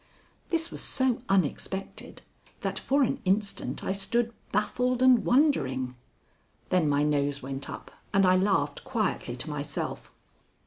[0.49, 2.23] This was so unexpected
[2.61, 5.93] that for an instant I stood baffled and wondering.
[6.69, 10.11] Then my nose went up, and I laughed quietly to myself.